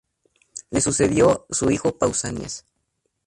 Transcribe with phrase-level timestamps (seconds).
[0.71, 2.65] Le sucedió su hijo Pausanias.